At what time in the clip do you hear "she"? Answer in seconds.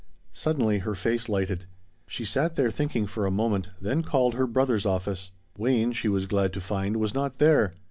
2.07-2.25, 5.91-6.09